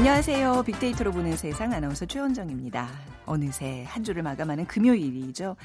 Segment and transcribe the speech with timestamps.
[0.00, 0.62] 안녕하세요.
[0.62, 2.88] 빅데이터로 보는 세상 아나운서 최원정입니다.
[3.26, 5.56] 어느새 한 주를 마감하는 금요일이죠.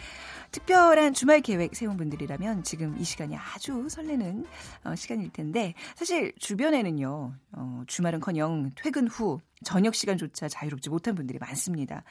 [0.51, 4.45] 특별한 주말 계획 세운 분들이라면 지금 이 시간이 아주 설레는
[4.83, 7.33] 어, 시간일 텐데 사실 주변에는요.
[7.53, 12.03] 어, 주말은커녕 퇴근 후 저녁 시간조차 자유롭지 못한 분들이 많습니다.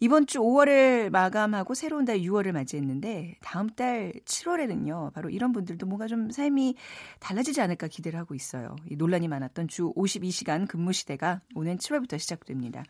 [0.00, 5.12] 이번 주 5월을 마감하고 새로운 달 6월을 맞이했는데 다음 달 7월에는요.
[5.12, 6.76] 바로 이런 분들도 뭔가 좀 삶이
[7.18, 8.76] 달라지지 않을까 기대를 하고 있어요.
[8.88, 12.84] 이 논란이 많았던 주 52시간 근무 시대가 오는 7월부터 시작됩니다.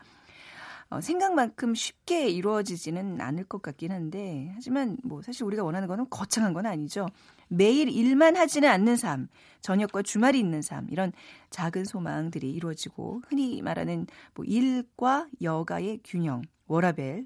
[0.91, 6.53] 어, 생각만큼 쉽게 이루어지지는 않을 것 같긴 한데 하지만 뭐 사실 우리가 원하는 거는 거창한
[6.53, 7.07] 건 아니죠.
[7.47, 9.29] 매일 일만 하지는 않는 삶,
[9.61, 11.11] 저녁과 주말이 있는 삶 이런
[11.49, 17.25] 작은 소망들이 이루어지고 흔히 말하는 뭐 일과 여가의 균형 워라벨에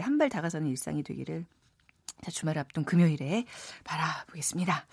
[0.00, 1.44] 한 발 다가서는 일상이 되기를
[2.22, 3.44] 자, 주말 앞둔 금요일에
[3.84, 4.86] 바라보겠습니다.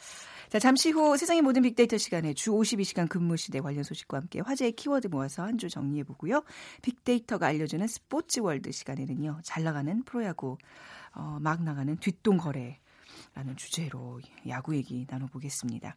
[0.50, 4.74] 자, 잠시 후 세상의 모든 빅데이터 시간에 주 52시간 근무 시대 관련 소식과 함께 화제의
[4.74, 6.44] 키워드 모아서 한 주 정리해 보고요.
[6.82, 9.40] 빅데이터가 알려주는 스포츠 월드 시간에는요.
[9.44, 10.58] 잘 나가는 프로야구
[11.14, 15.96] 어, 막 나가는 뒷돈거래라는 주제로 야구 얘기 나눠보겠습니다.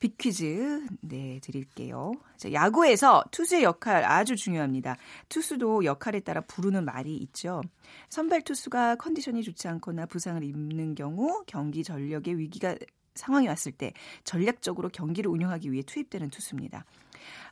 [0.00, 2.12] 빅퀴즈 네 드릴게요.
[2.38, 4.96] 자, 야구에서 투수의 역할 아주 중요합니다.
[5.28, 7.60] 투수도 역할에 따라 부르는 말이 있죠.
[8.08, 12.74] 선발 투수가 컨디션이 좋지 않거나 부상을 입는 경우 경기 전력의 위기가
[13.14, 13.92] 상황이 왔을 때
[14.24, 16.86] 전략적으로 경기를 운영하기 위해 투입되는 투수입니다.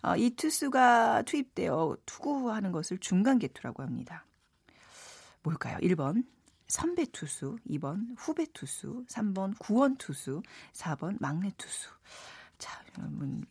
[0.02, 4.24] 어, 이 투수가 투입되어 투구하는 것을 중간 개투라고 합니다.
[5.42, 5.76] 뭘까요?
[5.78, 6.24] 1번
[6.66, 11.90] 선배 투수, 2번 후배 투수, 3번 구원 투수, 4번 막내 투수.
[12.58, 13.44] 자, 여러분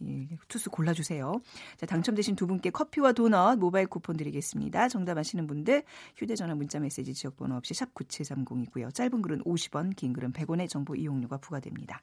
[0.47, 1.41] 투수 골라주세요.
[1.77, 4.89] 자, 당첨되신 두 분께 커피와 도넛 모바일 쿠폰 드리겠습니다.
[4.89, 5.83] 정답 아시는 분들
[6.17, 8.93] 휴대전화 문자메시지 지역번호 없이 샵 9730이고요.
[8.93, 12.01] 짧은 글은 50원, 긴 글은 100원의 정보 이용료가 부과됩니다.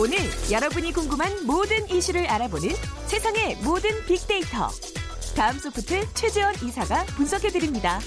[0.00, 0.16] 오늘
[0.52, 2.68] 여러분이 궁금한 모든 이슈를 알아보는
[3.08, 4.68] 세상의 모든 빅데이터.
[5.38, 8.00] 다음 소프트 최재원 이사가 분석해드립니다.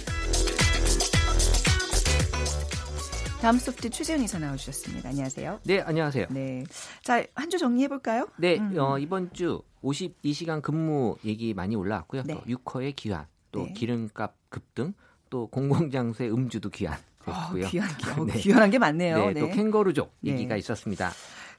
[3.42, 5.08] 다음 소프트 최재원 이사 나와주셨습니다.
[5.08, 5.62] 안녕하세요.
[5.64, 6.26] 네, 안녕하세요.
[6.32, 6.66] 네.
[7.04, 8.28] 자, 한 주 정리해볼까요?
[8.38, 8.78] 네, 음.
[8.78, 12.24] 어, 이번 주 52시간 근무 얘기 많이 올라왔고요.
[12.26, 12.34] 네.
[12.34, 13.72] 또 6호의 귀환, 또 네.
[13.74, 14.94] 기름값 급등,
[15.30, 16.98] 또 공공장소의 음주도 귀환.
[17.24, 17.66] 됐고요.
[17.66, 17.90] 어, 귀한,
[18.20, 18.34] 어, 네.
[18.40, 19.18] 귀한게 많네요.
[19.28, 19.40] 네, 네.
[19.40, 20.60] 또 캥거루족 얘기가 네.
[20.60, 21.12] 있었습니다.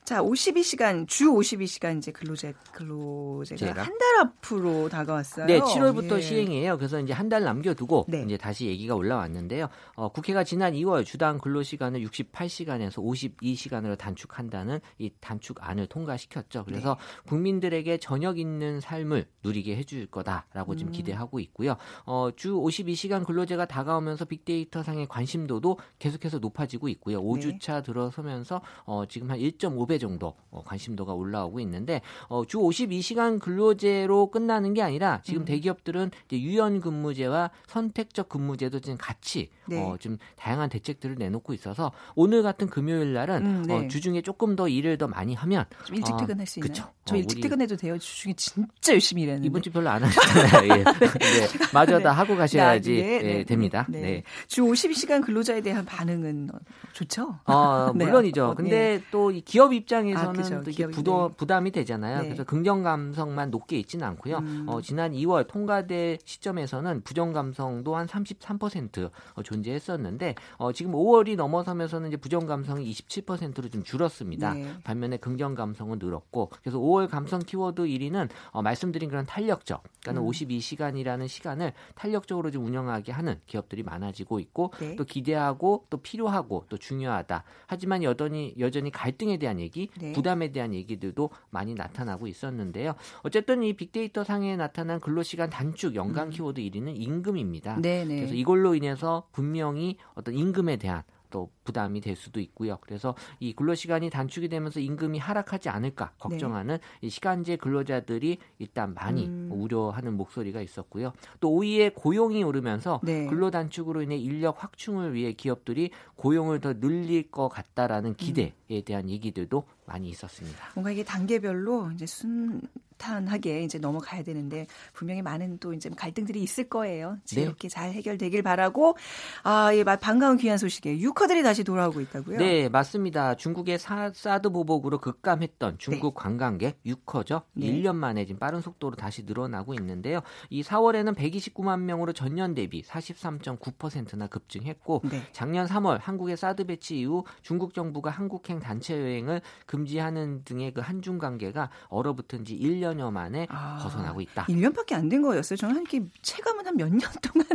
[0.04, 5.46] 자, 52시간 주 52시간 이제 근로제 근로제가 한 달 앞으로 다가왔어요.
[5.46, 6.20] 네, 7월부터 예.
[6.20, 6.76] 시행이에요.
[6.76, 8.24] 그래서 이제 한 달 남겨두고 네.
[8.26, 9.68] 이제 다시 얘기가 올라왔는데요.
[9.94, 16.64] 어, 국회가 지난 2월 주당 근로시간을 68시간에서 52시간으로 단축한다는 이 단축안을 통과시켰죠.
[16.64, 17.28] 그래서 네.
[17.30, 20.92] 국민들에게 저녁 있는 삶을 누리게 해줄 거다라고 지금 음.
[20.92, 21.76] 기대하고 있고요.
[22.04, 27.22] 어, 주 52시간 근로제가 다가오면서 빅데이터 상의 관심도도 계속해서 높아지고 있고요.
[27.22, 33.38] 5주차 들어서면서 어, 지금 한 1.5배 2배 정도 어, 관심도가 올라오고 있는데 어, 주 52시간
[33.38, 35.44] 근로제로 끝나는 게 아니라 지금 음.
[35.44, 39.82] 대기업들은 유연 근무제와 선택적 근무제도 지금 같이 네.
[39.82, 43.74] 어, 좀 다양한 대책들을 내놓고 있어서 오늘 같은 금요일 날은 음, 네.
[43.74, 46.72] 어, 주중에 조금 더 일을 더 많이 하면 좀 일찍 어, 퇴근할 수 있나요?
[46.72, 46.88] 그쵸.
[47.04, 47.98] 저 어, 일찍 퇴근해도 돼요.
[47.98, 50.72] 주중에 진짜 열심히 일했는데 이번 주 별로 안 하셨잖아요.
[50.72, 50.84] 예.
[50.84, 50.94] 네.
[51.18, 51.48] 네.
[51.74, 52.16] 마저 다 네.
[52.16, 53.44] 하고 가셔야지 네, 예, 네.
[53.44, 53.86] 됩니다.
[53.90, 54.00] 네.
[54.00, 54.22] 네.
[54.46, 56.48] 주 52시간 근로자에 대한 반응은
[56.94, 57.38] 좋죠?
[57.44, 58.54] 어, 물론이죠.
[58.56, 60.62] 근데 또 이 기업 입 장에서는 아, 그렇죠.
[60.62, 62.22] 또 이게 부도, 부담이 되잖아요.
[62.22, 62.24] 네.
[62.28, 64.38] 그래서 긍정 감성만 높게 있지는 않고요.
[64.38, 64.64] 음.
[64.68, 72.08] 어, 지난 2월 통과될 시점에서는 부정 감성도 한 33% 어, 존재했었는데 어, 지금 5월이 넘어서면서는
[72.08, 74.54] 이제 부정 감성이 27%로 좀 줄었습니다.
[74.54, 74.74] 네.
[74.84, 80.28] 반면에 긍정 감성은 늘었고 그래서 5월 감성 키워드 1위는 어, 말씀드린 그런 탄력적, 그러니까 음.
[80.28, 84.96] 52시간이라는 시간을 탄력적으로 좀 운영하게 하는 기업들이 많아지고 있고 네.
[84.96, 87.44] 또 기대하고 또 필요하고 또 중요하다.
[87.66, 90.12] 하지만 여전히 여전히 갈등에 대한 얘기, 네.
[90.12, 92.94] 부담에 대한 얘기들도 많이 나타나고 있었는데요.
[93.22, 96.30] 어쨌든 이 빅데이터 상에 나타난 근로시간 단축 연간 음.
[96.30, 97.80] 키워드 1위는 임금입니다.
[97.80, 98.04] 네네.
[98.04, 98.16] 네.
[98.16, 102.78] 그래서 이걸로 인해서 분명히 어떤 임금에 대한 또 부담이 될 수도 있고요.
[102.82, 107.06] 그래서 이 근로 시간이 단축이 되면서 임금이 하락하지 않을까 걱정하는 네.
[107.06, 109.48] 이 시간제 근로자들이 일단 많이 음.
[109.50, 111.12] 우려하는 목소리가 있었고요.
[111.40, 113.26] 또 오이에 고용이 오르면서 네.
[113.26, 118.82] 근로 단축으로 인해 인력 확충을 위해 기업들이 고용을 더 늘릴 것 같다라는 기대에 음.
[118.84, 120.70] 대한 얘기들도 많이 있었습니다.
[120.74, 122.60] 뭔가 이게 단계별로 이제 순
[123.02, 127.18] 탄하게 이제 넘어가야 되는데 분명히 많은 또 이제 갈등들이 있을 거예요.
[127.24, 127.74] 지혜롭게 네.
[127.74, 128.96] 잘 해결되길 바라고
[129.42, 132.38] 아, 예, 반가운 귀한 소식에 유커들이 다시 돌아오고 있다고요?
[132.38, 133.34] 네, 맞습니다.
[133.34, 136.22] 중국의 사, 사드 보복으로 급감했던 중국 네.
[136.22, 137.42] 관광객 유커죠.
[137.54, 137.66] 네.
[137.66, 140.20] 1년 만에 지금 빠른 속도로 다시 늘어나고 있는데요.
[140.48, 145.22] 이 4월에는 129만 명으로 전년 대비 43.9%나 급증했고 네.
[145.32, 149.42] 작년 3월 한국의 사드 배치 이후 중국 정부가 한국행 단체 여행을
[149.76, 154.44] 금지하는 등의 그 한중 관계가 얼어붙은 지 1년 1년여 만에 아, 벗어나고 있다.
[154.46, 155.56] 1년밖에 안 된 거였어요.
[155.56, 157.46] 저는 한게 체감은 한 몇 년 동안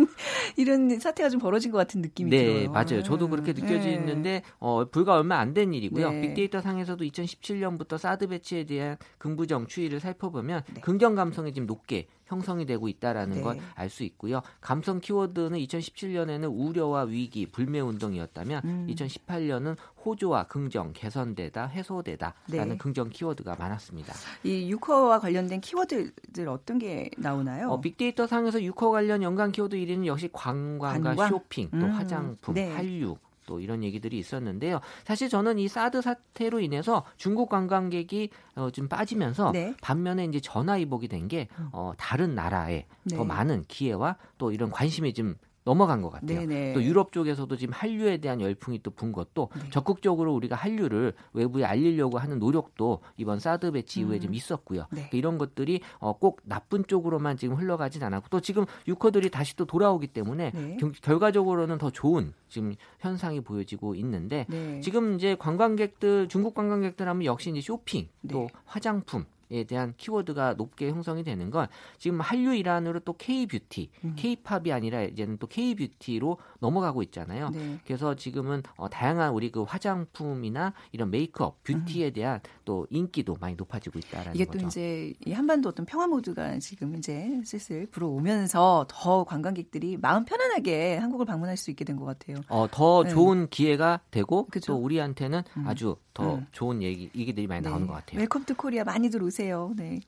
[0.58, 2.60] 이런 사태가 좀 벌어진 것 같은 느낌이 네, 들어요.
[2.62, 3.04] 네, 맞아요.
[3.04, 3.32] 저도 네.
[3.32, 4.44] 그렇게 느껴지는데 네.
[4.60, 6.12] 어, 불과 얼마 안 된 일이고요.
[6.12, 6.22] 네.
[6.22, 10.82] 빅데이터 상에서도 2017년부터 사드 배치에 대한 긍부정 추이를 살펴보면 네.
[10.82, 13.42] 긍정 감성이 지금 높게 형성이 되고 있다라는 네.
[13.42, 14.42] 걸알 수 있고요.
[14.62, 18.88] 감성 키워드는 2017년에는 우려와 위기, 불매 운동이었다면 음.
[18.90, 19.76] 2018년은
[20.06, 22.78] 호조와 긍정, 개선되다, 해소되다라는 네.
[22.78, 24.14] 긍정 키워드가 많았습니다.
[24.44, 27.70] 이 유커와 관련된 키워드들 어떤 게 나오나요?
[27.70, 31.30] 어, 빅데이터 상에서 유커 관련 연관 키워드 1위는 역시 관광과 관광?
[31.30, 31.92] 쇼핑, 또 음.
[31.92, 32.72] 화장품, 네.
[32.74, 34.80] 한류, 또 이런 얘기들이 있었는데요.
[35.06, 39.74] 사실 저는 이 사드 사태로 인해서 중국 관광객이 어, 좀 빠지면서 네.
[39.82, 41.70] 반면에 이제 전화위복이 된게 음.
[41.72, 43.16] 어, 다른 나라에 네.
[43.16, 45.36] 더 많은 기회와 또 이런 관심이 좀
[45.68, 46.40] 넘어간 것 같아요.
[46.40, 46.72] 네네.
[46.74, 49.70] 또 유럽 쪽에서도 지금 한류에 대한 열풍이 또 분 것도 네.
[49.70, 54.22] 적극적으로 우리가 한류를 외부에 알리려고 하는 노력도 이번 사드 배치 이후에 음.
[54.22, 54.88] 좀 있었고요.
[54.92, 55.10] 네.
[55.14, 60.08] 이런 것들이 어, 꼭 나쁜 쪽으로만 지금 흘러가진 않았고 또 지금 유커들이 다시 또 돌아오기
[60.08, 60.78] 때문에 네.
[61.02, 64.80] 결과적으로는 더 좋은 지금 현상이 보여지고 있는데 네.
[64.82, 68.48] 지금 이제 관광객들 중국 관광객들 하면 역시 이제 쇼핑 또 네.
[68.66, 71.68] 화장품 에 대한 키워드가 높게 형성이 되는 건
[71.98, 74.14] 지금 한류 일환으로 또 K-뷰티, 음.
[74.18, 77.50] K-팝이 아니라 이제는 또 K-뷰티로 넘어가고 있잖아요.
[77.52, 77.80] 네.
[77.86, 82.14] 그래서 지금은 어, 다양한 우리 그 화장품이나 이런 메이크업, 뷰티에 음.
[82.14, 84.60] 대한 또 인기도 많이 높아지고 있다라는 이게 거죠.
[84.60, 90.98] 또 이제 이 한반도 어떤 평화 모드가 지금 이제 슬슬 불어오면서 더 관광객들이 마음 편안하게
[90.98, 92.38] 한국을 방문할 수 있게 된 것 같아요.
[92.50, 93.10] 어, 더 네.
[93.10, 94.74] 좋은 기회가 되고 그쵸?
[94.74, 95.68] 또 우리한테는 음.
[95.68, 96.46] 아주 더 음.
[96.52, 97.70] 좋은 얘기 얘기들이 많이 네.
[97.70, 98.20] 나오는 것 같아요.
[98.20, 99.37] Welcome to Korea 많이들 오세요.
[99.76, 100.00] 네.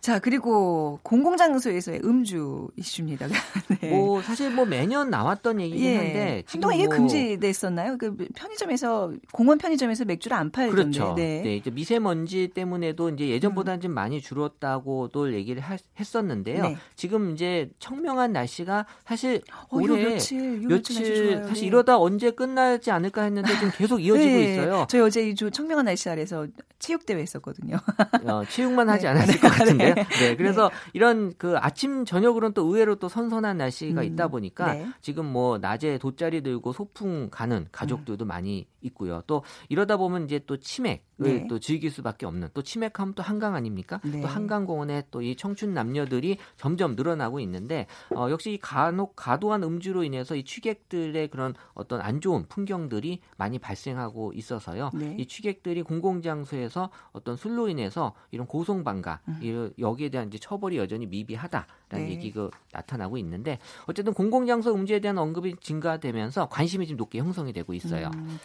[0.00, 3.26] 자 그리고 공공장소에서의 음주 이슈입니다.
[3.80, 3.90] 네.
[3.90, 5.96] 뭐 사실 뭐 매년 나왔던 얘기긴 예.
[5.96, 6.96] 한데 한동안 이게 뭐...
[6.96, 7.98] 금지됐었나요?
[7.98, 10.98] 그 편의점에서 공원 편의점에서 맥주를 안 팔던데.
[10.98, 11.14] 그렇죠.
[11.14, 11.42] 네.
[11.42, 11.56] 네.
[11.56, 13.82] 이제 미세먼지 때문에도 이제 예전보다는 음.
[13.82, 16.62] 좀 많이 줄었다고도 얘기를 하, 했었는데요.
[16.62, 16.76] 네.
[16.96, 21.66] 지금 이제 청명한 날씨가 사실 어, 올해 며칠, 며칠 사실 네.
[21.66, 24.52] 이러다 언제 끝나지 않을까 했는데 지금 계속 이어지고 네.
[24.52, 24.86] 있어요.
[24.88, 26.46] 저희 어제 이 청명한 날씨 아래서
[26.78, 27.76] 체육 대회 했었거든요.
[28.24, 29.08] 어, 체육만 하지 네.
[29.08, 29.94] 않았을 것 같은데요.
[29.94, 30.04] 네.
[30.20, 30.36] 네.
[30.36, 30.74] 그래서 네.
[30.92, 34.06] 이런 그 아침 저녁으로는 또 의외로 또 선선한 날씨가 음.
[34.06, 34.86] 있다 보니까 네.
[35.00, 38.28] 지금 뭐 낮에 돗자리 들고 소풍 가는 가족들도 음.
[38.28, 39.22] 많이 있고요.
[39.26, 41.46] 또 이러다 보면 이제 또 치맥을 네.
[41.48, 44.00] 또 즐길 수밖에 없는 또 치맥하면 또 한강 아닙니까?
[44.04, 44.20] 네.
[44.20, 47.86] 또 한강공원에 또 이 청춘 남녀들이 점점 늘어나고 있는데
[48.16, 53.58] 어, 역시 이 간혹 과도한 음주로 인해서 이 취객들의 그런 어떤 안 좋은 풍경들이 많이
[53.58, 54.90] 발생하고 있어서요.
[54.94, 55.16] 네.
[55.18, 59.72] 이 취객들이 공공장소에서 어떤 술로 인해서 이런 고성방가 음.
[59.78, 62.10] 여기에 대한 이제 처벌이 여전히 미비하다라는 네.
[62.10, 68.10] 얘기가 나타나고 있는데 어쨌든 공공장소 음주에 대한 언급이 증가되면서 관심이 좀 높게 형성이 되고 있어요.
[68.14, 68.38] 음.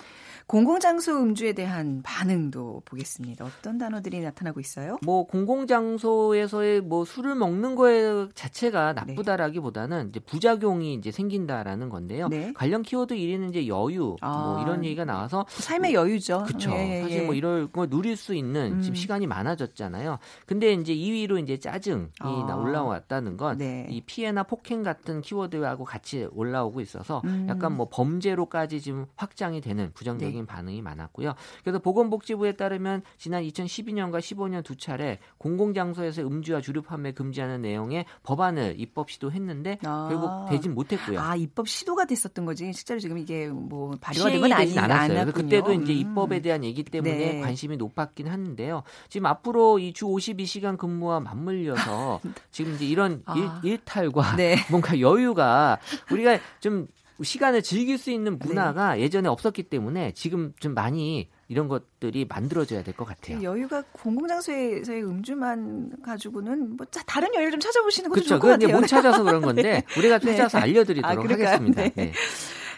[0.48, 3.46] 공공장소 음주에 대한 반응도 보겠습니다.
[3.46, 4.98] 어떤 단어들이 나타나고 있어요?
[5.04, 9.14] 뭐 공공장소에서의 뭐 술을 먹는 거에 자체가 네.
[9.14, 10.10] 나쁘다라기보다는 네.
[10.10, 12.28] 이제 부작용이 이제 생긴다라는 건데요.
[12.28, 12.54] 네.
[12.54, 16.44] 관련 키워드 1위는 이제 여유 뭐 아, 뭐 이런 얘기가 나와서 삶의 뭐, 여유죠.
[16.46, 16.70] 그렇죠.
[16.72, 17.02] 예, 예.
[17.02, 18.82] 사실 뭐 이럴 걸 누릴 수 있는 음.
[18.82, 20.20] 지금 시간이 많아졌잖아요.
[20.46, 22.56] 근데 이제 2위로 이제 짜증이 아.
[22.56, 24.02] 올라왔다는 건이 네.
[24.06, 27.48] 피해나 폭행 같은 키워드하고 같이 올라오고 있어서 음.
[27.50, 31.34] 약간 뭐 범죄로까지 지금 확장이 되는 부정적인 긍정적인 반응이 많았고요.
[31.64, 38.76] 그래서 보건복지부에 따르면 지난 2012년과 15년 두 차례 공공장소에서 음주와 주류 판매 금지하는 내용의 법안을
[38.78, 40.08] 입법 시도했는데 아.
[40.10, 41.20] 결국 되진 못했고요.
[41.20, 45.32] 아 입법 시도가 됐었던 거지 실제로 지금 이게 뭐 발효가 된건 아니진 않았어요.
[45.32, 45.98] 그때도 이제 음.
[45.98, 47.42] 입법에 대한 얘기 때문에 네.
[47.42, 48.84] 관심이 높았긴 하는데요.
[49.10, 52.20] 지금 앞으로 이 주 52시간 근무와 맞물려서
[52.52, 53.62] 지금 이제 이런 아.
[53.64, 54.58] 일, 탈과 네.
[54.70, 55.80] 뭔가 여유가
[56.12, 56.88] 우리가 좀
[57.24, 59.02] 시간을 즐길 수 있는 문화가 네.
[59.02, 63.42] 예전에 없었기 때문에 지금 좀 많이 이런 것들이 만들어져야 될 것 같아요.
[63.44, 68.30] 여유가 공공장소에서의 음주만 가지고는 뭐 다른 여유를 좀 찾아보시는 것도 그렇죠.
[68.30, 68.80] 좋을 것 같아요.
[68.80, 69.84] 못 찾아서 그런 건데 네.
[69.98, 70.64] 우리가 찾아서 네.
[70.64, 71.90] 알려드리도록 아, 하겠습니다.
[71.96, 72.12] 네.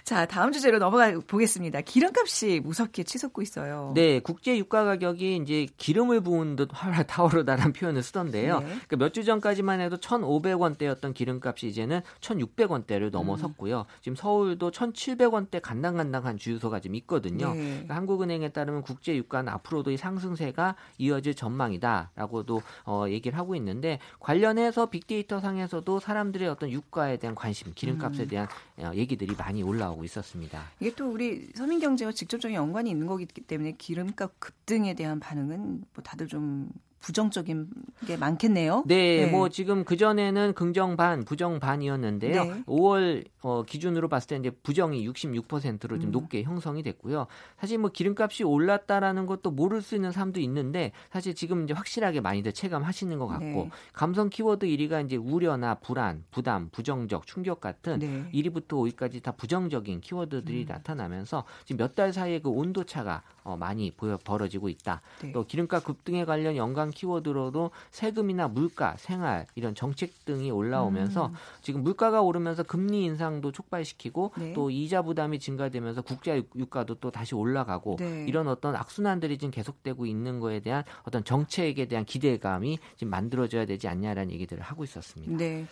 [0.08, 0.16] 네.
[0.16, 1.82] 자, 다음 주제로 넘어가 보겠습니다.
[1.82, 3.92] 기름값이 무섭게 치솟고 있어요.
[3.94, 8.60] 네, 국제 유가 가격이 이제 기름을 부은 듯 활활 타오르다라는 표현을 쓰던데요.
[8.60, 8.66] 네.
[8.66, 13.80] 그러니까 몇주 전까지만 해도 1,500원대였던 기름값이 이제는 1,600원대를 넘어섰고요.
[13.80, 14.00] 음.
[14.02, 17.54] 지금 서울도 1,700원대 간당간당한 주유소가 지금 있거든요.
[17.54, 17.60] 네.
[17.60, 24.86] 그러니까 한국은행에 따르면 국제 유가는 앞으로도 이 상승세가 이어질 전망이다라고도 어, 얘기를 하고 있는데 관련해서
[24.86, 28.28] 빅데이터 상에서도 사람들의 어떤 유가에 대한 관심, 기름값에 음.
[28.30, 28.48] 대한
[28.80, 28.94] 음.
[28.96, 30.72] 얘기들이 많이 올라오고 있었습니다.
[30.80, 36.04] 이게 또 우리 서민 경제와 직접적인 연관이 있는 거기 때문에 기름값 급등에 대한 반응은 뭐
[36.04, 37.68] 다들 좀 부정적인
[38.06, 38.84] 게 많겠네요.
[38.86, 39.32] 네, 네.
[39.32, 42.44] 뭐 지금 그 전에는 긍정 반, 부정 반이었는데요.
[42.44, 42.64] 네.
[42.66, 46.12] 5월 어, 기준으로 봤을 때 이제 부정이 66%로 좀 음.
[46.12, 47.28] 높게 형성이 됐고요.
[47.60, 52.52] 사실 뭐 기름값이 올랐다라는 것도 모를 수 있는 사람도 있는데 사실 지금 이제 확실하게 많이들
[52.54, 53.70] 체감하시는 것 같고 네.
[53.94, 58.30] 감성 키워드 1위가 이제 우려나 불안, 부담, 부정적, 충격 같은 네.
[58.34, 60.66] 1위부터 5위까지 다 부정적인 키워드들이 음.
[60.68, 65.02] 나타나면서 지금 몇 달 사이에 그 온도 차가 어, 많이 보여 벌어지고 있다.
[65.24, 65.32] 네.
[65.32, 71.34] 또 기름값 급등에 관련 연관 키워드로도 세금이나 물가, 생활 이런 정책 등이 올라오면서 음.
[71.62, 74.54] 지금 물가가 오르면서 금리 인상도 촉발시키고 네.
[74.54, 78.26] 또 이자 부담이 증가되면서 국제 유가도 또 다시 올라가고 네.
[78.28, 83.88] 이런 어떤 악순환들이 지금 계속되고 있는 거에 대한 어떤 정책에 대한 기대감이 지금 만들어져야 되지
[83.88, 85.38] 않냐라는 얘기들을 하고 있었습니다.
[85.38, 85.66] 네.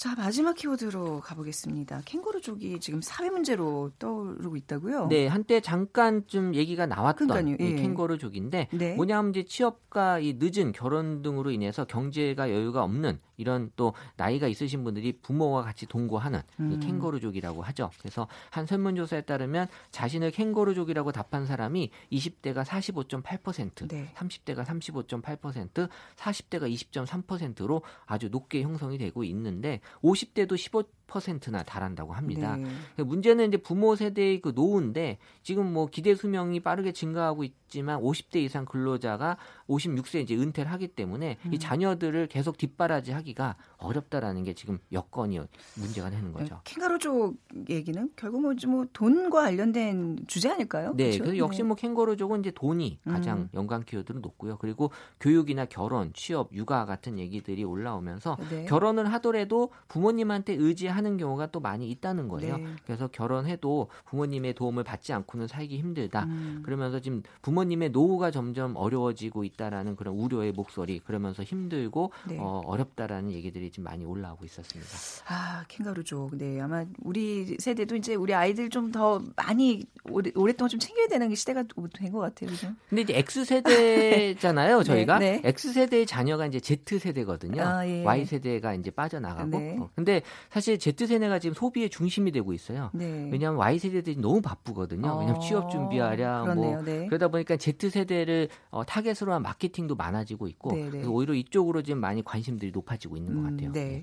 [0.00, 2.00] 자, 마지막 키워드로 가보겠습니다.
[2.06, 5.08] 캥거루족이 지금 사회 문제로 떠오르고 있다고요?
[5.08, 7.74] 네, 한때 잠깐 좀 얘기가 나왔던 이 예.
[7.74, 8.94] 캥거루족인데 네.
[8.94, 14.84] 뭐냐면 이제 취업과 이 늦은 결혼 등으로 인해서 경제가 여유가 없는 이런 또 나이가 있으신
[14.84, 16.72] 분들이 부모와 같이 동거하는 음.
[16.72, 17.90] 이 캥거루족이라고 하죠.
[17.98, 24.12] 그래서 한 설문조사에 따르면 자신을 캥거루족이라고 답한 사람이 20대가 45.8%, 네.
[24.14, 32.56] 30대가 35.8%, 40대가 20.3%로 아주 높게 형성이 되고 있는데 50대도 15 퍼센트나 달한다고 합니다.
[32.56, 32.62] 네.
[32.94, 38.36] 그러니까 문제는 이제 부모 세대의 그 노후인데 지금 뭐 기대 수명이 빠르게 증가하고 있지만 50대
[38.36, 39.36] 이상 근로자가
[39.68, 41.52] 56세 이제 은퇴를 하기 때문에 음.
[41.52, 45.40] 이 자녀들을 계속 뒷바라지 하기가 어렵다라는 게 지금 여건이
[45.76, 46.60] 문제가 되는 거죠.
[46.64, 47.36] 캥거루족
[47.68, 50.94] 얘기는 결국 뭐, 뭐 돈과 관련된 주제 아닐까요?
[50.96, 51.24] 네, 그렇죠?
[51.24, 51.68] 그래서 역시 네.
[51.68, 53.48] 뭐 캥거루족은 이제 돈이 가장 음.
[53.54, 54.58] 연관 키워드로 높고요.
[54.58, 58.64] 그리고 교육이나 결혼, 취업, 육아 같은 얘기들이 올라오면서 네.
[58.66, 62.58] 결혼을 하더라도 부모님한테 의지하 하는 경우가 또 많이 있다는 거예요.
[62.58, 62.66] 네.
[62.84, 66.24] 그래서 결혼해도 부모님의 도움을 받지 않고는 살기 힘들다.
[66.24, 66.60] 음.
[66.62, 72.36] 그러면서 지금 부모님의 노후가 점점 어려워지고 있다라는 그런 우려의 목소리, 그러면서 힘들고 네.
[72.38, 74.90] 어, 어렵다라는 얘기들이 지금 많이 올라오고 있었습니다.
[75.28, 76.36] 아 캥거루족.
[76.36, 81.32] 네, 아마 우리 세대도 이제 우리 아이들 좀 더 많이 오래, 오랫동안 좀 챙겨야 되는
[81.36, 82.72] 시대가 된 것 같아요, 그죠?
[82.88, 85.48] 근데 이제 X 세대잖아요, 네, 저희가 네, 네.
[85.48, 87.62] X 세대의 자녀가 이제 Z 세대거든요.
[87.62, 88.02] 아, 예.
[88.04, 89.50] Y 세대가 이제 빠져나가고.
[89.50, 89.76] 네.
[89.78, 92.90] 어, 근데 사실 Z 세대가 지금 소비의 중심이 되고 있어요.
[92.92, 93.28] 네.
[93.32, 95.08] 왜냐하면 Y세대들이 너무 바쁘거든요.
[95.08, 96.54] 어, 왜냐하면 취업 준비하랴.
[96.54, 97.06] 뭐 네.
[97.06, 101.04] 그러다 보니까 Z세대를 어, 타겟으로 한 마케팅도 많아지고 있고 네, 네.
[101.06, 103.68] 오히려 이쪽으로 지금 많이 관심들이 높아지고 있는 것 음, 같아요.
[103.70, 104.02] 음, 네.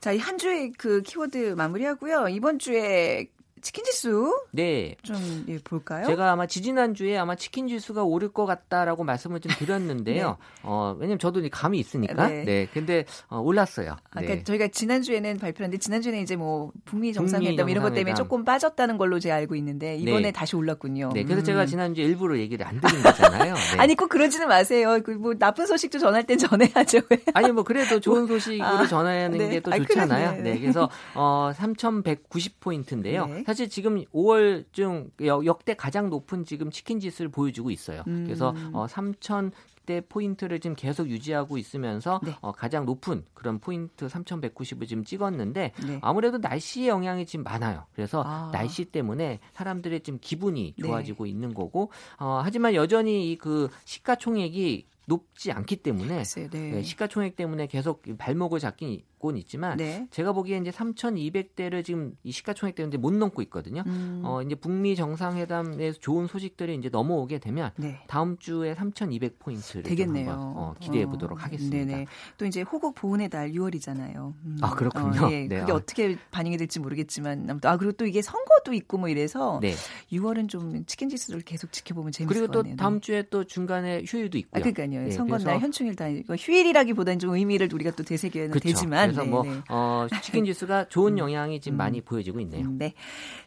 [0.00, 2.28] 자, 이 한 주의 그 키워드 마무리하고요.
[2.28, 3.26] 이번 주에
[3.62, 4.96] 치킨 지수 네.
[5.02, 6.04] 좀 예, 볼까요?
[6.04, 10.36] 제가 아마 지지난 주에 아마 치킨 지수가 오를 것 같다라고 말씀을 좀 드렸는데요.
[10.60, 10.60] 네.
[10.64, 12.26] 어, 왜냐면 저도 감이 있으니까.
[12.26, 12.44] 네.
[12.44, 12.68] 네.
[12.74, 13.92] 근데 어, 올랐어요.
[13.92, 14.42] 아, 그러니까 네.
[14.42, 18.98] 저희가 지난 주에는 발표했는데 지난 주에는 이제 뭐 북미 정상회담 이런 것 때문에 조금 빠졌다는
[18.98, 20.32] 걸로 제가 알고 있는데 이번에 네.
[20.32, 21.10] 다시 올랐군요.
[21.14, 21.22] 네.
[21.22, 21.44] 그래서 음.
[21.44, 23.54] 제가 지난 주에 일부러 얘기를 안 드린 거잖아요.
[23.76, 23.78] 네.
[23.78, 25.00] 아니 꼭 그러지는 마세요.
[25.04, 26.98] 그뭐 나쁜 소식도 전할 땐 전해야죠.
[27.32, 29.48] 아니 뭐 그래도 좋은 소식으로 아, 전하는 네.
[29.50, 30.28] 게또 좋잖아요.
[30.28, 30.58] 아, 네.
[30.58, 33.28] 그래서 어 3,190 포인트인데요.
[33.52, 35.10] 사실 지금 5월중
[35.44, 38.02] 역대 가장 높은 지금 치킨 지수를 보여주고 있어요.
[38.06, 38.24] 음.
[38.24, 39.52] 그래서 어, 3천
[39.84, 42.34] 대 포인트를 지금 계속 유지하고 있으면서 네.
[42.40, 45.98] 어, 가장 높은 그런 포인트 3,190을 지금 찍었는데 네.
[46.00, 47.84] 아무래도 날씨의 영향이 지금 많아요.
[47.92, 48.50] 그래서 아.
[48.54, 50.82] 날씨 때문에 사람들의 지금 기분이 네.
[50.86, 51.30] 좋아지고 네.
[51.30, 56.48] 있는 거고 어, 하지만 여전히 그 시가총액이 높지 않기 때문에 네.
[56.50, 60.06] 네, 시가총액 때문에 계속 발목을 잡긴 있곤 있지만 네.
[60.10, 63.82] 제가 보기에 이제 3,200대를 지금 이 시가총액 때문에 못 넘고 있거든요.
[63.86, 64.22] 음.
[64.24, 68.00] 어 이제 북미 정상회담에서 좋은 소식들이 이제 넘어오게 되면 네.
[68.06, 70.30] 다음 주에 3,200 포인트를 되겠네요.
[70.30, 71.42] 한번, 어, 기대해 보도록 어.
[71.42, 71.76] 하겠습니다.
[71.76, 72.06] 네네.
[72.38, 74.34] 또 이제 호국 보훈의 달 6월이잖아요.
[74.44, 74.58] 음.
[74.60, 75.26] 아 그렇군요.
[75.26, 75.48] 어, 예.
[75.48, 75.60] 네.
[75.60, 75.80] 그게 어.
[75.80, 79.74] 떻게 반영이 될지 모르겠지만 아무튼 아 그리고 또 이게 선거도 있고 뭐 이래서 네.
[80.12, 82.62] 6월은 좀 치킨 지수를 계속 지켜보면 재밌을 것 같네요.
[82.62, 84.60] 그리고 또 다음 주에 또 중간에 휴일도 있고요.
[84.60, 85.02] 아, 그러니까 요.
[85.02, 89.60] 네, 선거날 현충일 다 휴일이라기보다는 좀 의미를 우리가 또 되새겨야 되지만 그래서 뭐 네, 네.
[89.68, 91.18] 어, 치킨 지수가 좋은 음.
[91.18, 91.78] 영향이 지금 음.
[91.78, 92.68] 많이 보여지고 있네요.
[92.70, 92.94] 네.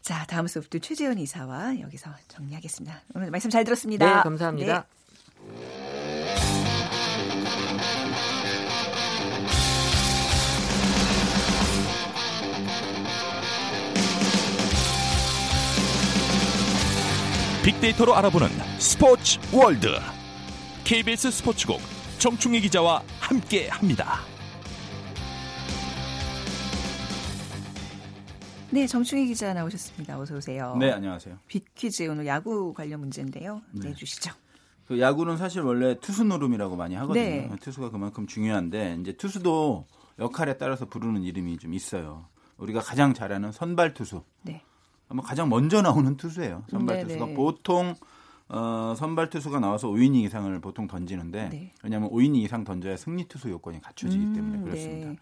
[0.01, 3.01] 자, 다음 소프트 최재현 이사와 여기서 정리하겠습니다.
[3.15, 4.05] 오늘 말씀 잘 들었습니다.
[4.05, 4.85] 네, 감사합니다.
[5.47, 5.85] 네.
[17.65, 18.47] 빅데이터로 알아보는
[18.77, 19.87] 스포츠 월드
[20.85, 21.79] KBS 스포츠국
[22.19, 24.19] 정충희 기자와 함께 합니다.
[28.69, 30.19] 네, 정충희 기자 나오셨습니다.
[30.19, 30.77] 어서 오세요.
[30.79, 31.39] 네, 안녕하세요.
[31.47, 33.63] 빅퀴즈 오늘 야구 관련 문제인데요.
[33.71, 33.89] 네.
[33.89, 34.31] 내주시죠.
[34.87, 37.23] 그 야구는 사실 원래 투수 노름이라고 많이 하거든요.
[37.23, 37.49] 네.
[37.59, 39.87] 투수가 그만큼 중요한데 이제 투수도
[40.19, 42.27] 역할에 따라서 부르는 이름이 좀 있어요.
[42.57, 44.21] 우리가 가장 잘하는 선발 투수.
[44.43, 44.61] 네.
[45.09, 46.63] 아마 가장 먼저 나오는 투수예요.
[46.69, 47.07] 선발 네네.
[47.07, 47.95] 투수가 보통
[48.47, 51.71] 어, 선발 투수가 나와서 5이닝 이상을 보통 던지는데 네.
[51.83, 55.09] 왜냐하면 5이닝 이상 던져야 승리 투수 요건이 갖춰지기 음, 때문에 그렇습니다.
[55.09, 55.17] 네.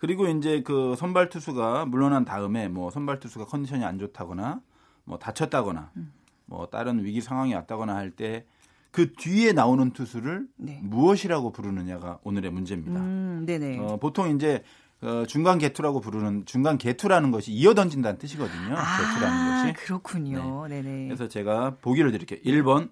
[0.00, 4.60] 그리고 이제 그 선발 투수가 물러난 다음에 뭐 선발 투수가 컨디션이 안 좋다거나
[5.04, 6.12] 뭐 다쳤다거나 음.
[6.46, 8.46] 뭐 다른 위기 상황이 왔다거나 할 때
[8.92, 10.78] 그 뒤에 나오는 투수를 네.
[10.82, 13.00] 무엇이라고 부르느냐가 오늘의 문제입니다.
[13.00, 13.46] 음,
[13.80, 14.62] 어, 보통 이제
[15.02, 18.76] 어, 중간 개투라고 부르는 중간 개투라는 것이 이어 던진다는 뜻이거든요.
[18.76, 19.84] 아, 개투라는 것이.
[19.84, 20.66] 그렇군요.
[20.68, 20.80] 네.
[20.82, 22.38] 네 그래서 제가 보기를 드릴게요.
[22.44, 22.90] 1번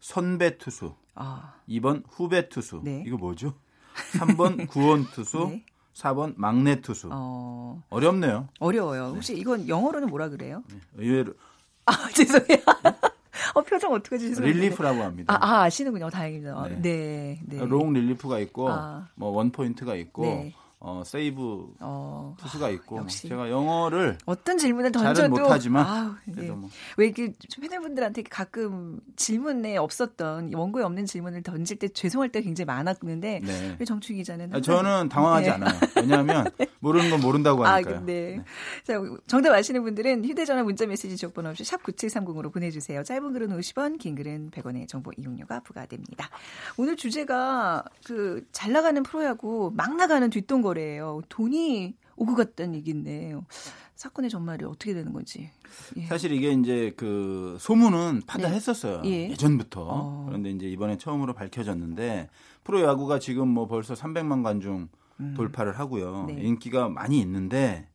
[0.00, 0.94] 선배 투수.
[1.16, 1.54] 아.
[1.68, 2.80] 2번 후배 투수.
[2.84, 3.02] 네.
[3.06, 3.54] 이거 뭐죠?
[4.12, 5.48] 3번 구원 투수.
[5.50, 5.64] 네.
[5.94, 7.08] 4번 막내 투수.
[7.10, 7.82] 어...
[7.90, 8.48] 어렵네요.
[8.60, 9.12] 어려워요.
[9.16, 10.62] 혹시 이건 영어로는 뭐라 그래요?
[10.68, 10.78] 네.
[10.96, 11.32] 의외로
[11.86, 12.58] 아, 죄송해요.
[13.54, 14.46] 어, 표정 어떻게 주세요?
[14.46, 15.34] Relief라고 합니다.
[15.34, 16.10] 아, 아 아 시는군요.
[16.10, 16.68] 다행입니다.
[16.68, 16.78] 네.
[16.82, 17.40] 네.
[17.46, 17.64] 네.
[17.64, 19.08] long relief가 있고, 아.
[19.16, 20.54] 뭐, one point가 있고, 네.
[20.80, 23.28] 어, 세이브 어, 투수가 있고 역시.
[23.28, 26.50] 제가 영어를 어떤 질문을 던져도 못하지만 아우, 네.
[26.50, 26.68] 뭐.
[26.96, 27.32] 왜 이렇게
[27.68, 33.76] 팬분들한테 가끔 질문에 없었던 원고에 없는 질문을 던질 때 죄송할 때가 굉장히 많았는데 네.
[33.78, 35.54] 왜 정치 기자는 아, 저는 당황하지 네.
[35.54, 35.78] 않아요.
[35.96, 36.66] 왜냐하면 네.
[36.80, 37.96] 모르는 건 모른다고 아, 하니까요.
[37.96, 38.36] 아, 네.
[38.36, 38.44] 네.
[38.84, 43.02] 자, 정답 아시는 분들은 휴대전화 문자메시지 지역번호 없이 샵 9730으로 보내주세요.
[43.02, 46.28] 짧은 글은 50원, 긴 글은 100원의 정보 이용료가 부과됩니다.
[46.76, 51.22] 오늘 주제가 그 잘 나가는 프로야구 막 나가는 뒷동 거 래예요.
[51.28, 53.34] 돈이 오고 갔다는 얘기인데
[53.94, 55.50] 사건의 전말이 어떻게 되는 건지.
[55.96, 56.06] 예.
[56.06, 59.02] 사실 이게 이제 그 소문은 파다했었어요.
[59.02, 59.30] 네.
[59.30, 59.34] 예.
[59.34, 60.24] 전부터 어.
[60.26, 62.28] 그런데 이제 이번에 처음으로 밝혀졌는데
[62.64, 64.88] 프로야구가 지금 뭐 벌써 300만 관중
[65.20, 65.34] 음.
[65.36, 66.26] 돌파를 하고요.
[66.28, 66.40] 네.
[66.42, 67.88] 인기가 많이 있는데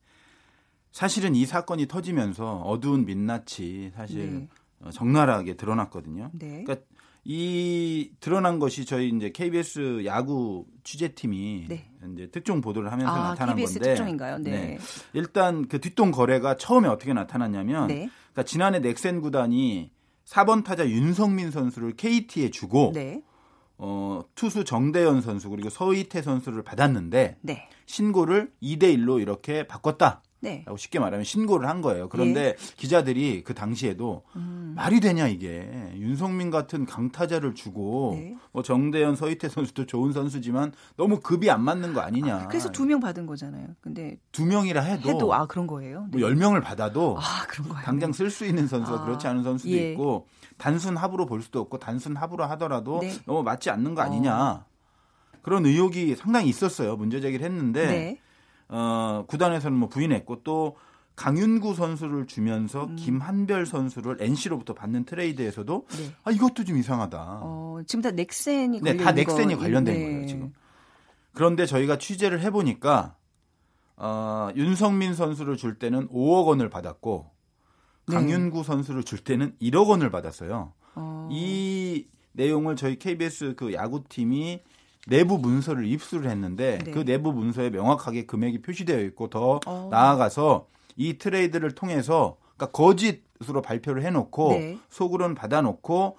[0.92, 4.50] 사실은 이 사건이 터지면서 어두운 민낯이 사실 네.
[4.82, 6.32] 어, 적나라하게 드러났거든요.
[6.34, 6.64] 네.
[6.64, 6.86] 그러니까
[7.26, 11.90] 이 드러난 것이 저희 이제 KBS 야구 취재팀이 네.
[12.14, 13.90] 이제 특종 보도를 하면서 아, 나타난 KBS 건데.
[13.90, 14.38] 특종인가요?
[14.40, 14.52] 네.
[14.52, 14.78] 네.
[15.14, 18.10] 일단 그 뒷동 거래가 처음에 어떻게 나타났냐면 네.
[18.34, 19.92] 그러니까 지난해 넥센 구단이
[20.26, 23.22] 4번 타자 윤성민 선수를 KT에 주고 네.
[23.78, 27.70] 어, 투수 정대현 선수 그리고 서희태 선수를 받았는데 네.
[27.86, 30.24] 신고를 2대 1로 이렇게 바꿨다.
[30.44, 30.62] 네.
[30.66, 32.10] 라고 쉽게 말하면 신고를 한 거예요.
[32.10, 32.56] 그런데 예.
[32.76, 34.74] 기자들이 그 당시에도 음.
[34.76, 38.36] 말이 되냐 이게 윤성민 같은 강타자를 주고 네.
[38.52, 42.36] 뭐 정대현, 서희태 선수도 좋은 선수지만 너무 급이 안 맞는 거 아니냐.
[42.36, 43.68] 아, 그래서 두 명 받은 거잖아요.
[43.80, 46.08] 근데 두 명이라 해도, 해도 아 그런 거예요.
[46.12, 46.20] 네.
[46.20, 47.84] 뭐 10명을 받아도 아, 그런 거예요.
[47.86, 49.94] 당장 쓸 수 있는 선수가 아, 그렇지 않은 선수도 예.
[49.94, 50.28] 있고
[50.58, 53.14] 단순 합으로 볼 수도 없고 단순 합으로 하더라도 네.
[53.26, 54.38] 너무 맞지 않는 거 아니냐.
[54.38, 54.66] 어.
[55.42, 56.96] 그런 의혹이 상당히 있었어요.
[56.96, 58.20] 문제 제기를 했는데 네.
[58.76, 60.76] 어, 구단에서는 뭐 부인했고 또
[61.16, 62.96] 강윤구 선수를 주면서 음.
[62.96, 66.16] 김한별 선수를 NC로부터 받는 트레이드에서도 네.
[66.24, 67.40] 아 이것도 좀 이상하다.
[67.44, 70.04] 어, 지금 다 넥센이 네, 다 넥센이 관련된 네.
[70.04, 70.54] 거예요 지금.
[71.34, 73.16] 그런데 저희가 취재를 해보니까
[73.96, 77.30] 어, 윤성민 선수를 줄 때는 5억 원을 받았고
[78.08, 78.16] 네.
[78.16, 80.74] 강윤구 선수를 줄 때는 1억 원을 받았어요.
[80.96, 81.30] 어.
[81.32, 84.62] 이 내용을 저희 KBS 그 야구팀이
[85.08, 86.92] 내부 문서를 입수를 했는데 네.
[86.92, 89.88] 그 내부 문서에 명확하게 금액이 표시되어 있고 더 어.
[89.92, 94.80] 나아가서 이 트레이드를 통해서 그러니까 거짓으로 발표를 해놓고 네.
[94.90, 96.18] 속으로는 받아놓고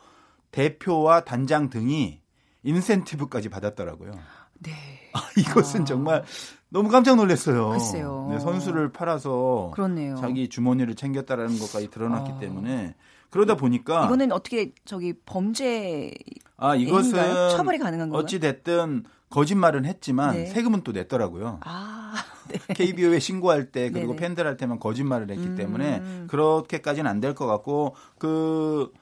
[0.50, 2.20] 대표와 단장 등이
[2.62, 4.12] 인센티브까지 받았더라고요.
[4.60, 4.72] 네.
[5.12, 5.84] 아, 이것은 아.
[5.84, 6.24] 정말
[6.68, 7.70] 너무 깜짝 놀랐어요.
[7.70, 8.28] 글쎄요.
[8.30, 10.16] 네, 선수를 팔아서 그렇네요.
[10.16, 12.38] 자기 주머니를 챙겼다라는 것까지 드러났기 아.
[12.38, 12.94] 때문에
[13.34, 16.12] 그러다 보니까 이거는 어떻게 저기 범죄
[16.56, 17.12] 아 이것은
[17.50, 18.22] 처벌이 가능한 건가요?
[18.22, 20.46] 어찌 됐든 거짓말은 했지만 네.
[20.46, 21.58] 세금은 또 냈더라고요.
[21.64, 22.14] 아,
[22.48, 22.58] 네.
[22.74, 24.20] KBO에 신고할 때 그리고 네네.
[24.20, 25.56] 팬들 할 때만 거짓말을 했기 음.
[25.56, 28.92] 때문에 그렇게까지는 안 될 것 같고 그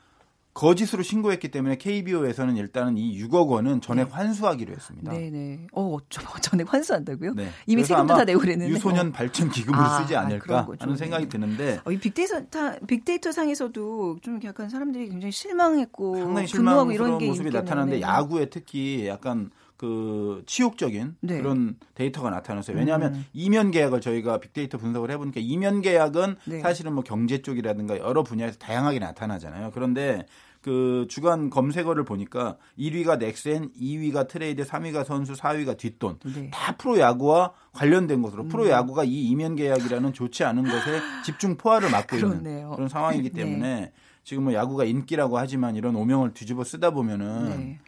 [0.55, 4.13] 거짓으로 신고했기 때문에 KBO에서는 일단은 이 6억 원은 전액 네.
[4.13, 5.11] 환수하기로 했습니다.
[5.11, 5.69] 네네.
[5.73, 5.97] 어,
[6.43, 7.33] 전액 환수한다고요?
[7.35, 7.49] 네.
[7.67, 8.71] 이미 세금도 다 내고 그랬는데.
[8.71, 9.13] 유소년 어.
[9.13, 11.81] 발전 기금으로 아, 쓰지 않을까 아, 하는 생각이 드는데.
[11.85, 17.51] 어, 이 빅데이터 빅데이터 상에서도 좀 약간 사람들이 굉장히 실망했고 상당히 실망하고 이런 게 모습이
[17.51, 19.51] 나타나는데 야구에 특히 약간
[19.83, 21.39] 그 치욕적인 네.
[21.39, 22.77] 그런 데이터가 나타났어요.
[22.77, 23.25] 왜냐하면 음.
[23.33, 26.61] 이면 계약을 저희가 빅데이터 분석을 해보니까 이면 계약은 네.
[26.61, 29.73] 사실은 뭐 경제 쪽이라든가 여러 분야에서 다양하게 나타나잖아요.
[29.75, 30.25] 그런데
[30.61, 36.21] 그 주간 검색어를 보니까 1위가 넥센, 2위가 트레이드, 3위가 선수, 4위가 뒷돈.
[36.33, 36.51] 네.
[36.53, 38.49] 다 프로야구와 관련된 것으로 음.
[38.51, 43.43] 프로야구가 이 이면 계약이라는 좋지 않은 것에 집중 포화를 맞고 있는 그런 상황이기 네.
[43.43, 43.93] 때문에 네.
[44.23, 47.79] 지금 뭐 야구가 인기라고 하지만 이런 오명을 뒤집어 쓰다 보면은 네.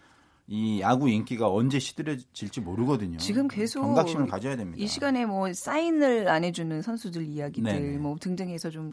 [0.46, 3.16] 이 야구 인기가 언제 시들해질지 모르거든요.
[3.16, 4.82] 지금 계속 경각심을 가져야 됩니다.
[4.82, 7.98] 이 시간에 뭐 사인을 안 해주는 선수들 이야기들 네네.
[7.98, 8.92] 뭐 등등해서 좀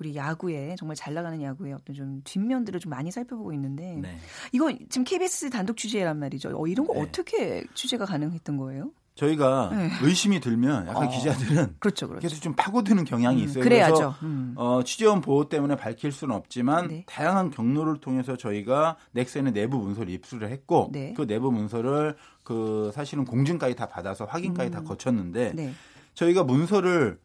[0.00, 4.18] 우리 야구에 정말 잘 나가는 야구의 어떤 좀 뒷면들을 좀 많이 살펴보고 있는데 네.
[4.50, 6.50] 이거 지금 KBS 단독 취재란 말이죠.
[6.60, 7.02] 어, 이런 거 네.
[7.02, 8.90] 어떻게 취재가 가능했던 거예요?
[9.18, 9.90] 저희가 네.
[10.02, 11.10] 의심이 들면 약간 어.
[11.10, 12.22] 기자들은 그렇죠, 그렇죠.
[12.22, 13.64] 계속 좀 파고드는 경향이 음, 있어요.
[13.64, 14.14] 그래야죠.
[14.22, 14.52] 음.
[14.56, 17.04] 어, 취재원 보호 때문에 밝힐 수는 없지만 네.
[17.08, 21.14] 다양한 경로를 통해서 저희가 넥센의 내부 문서를 입수를 했고 네.
[21.16, 24.72] 그 내부 문서를 그 사실은 공증까지 다 받아서 확인까지 음.
[24.72, 25.72] 다 거쳤는데 네.
[26.14, 27.18] 저희가 문서를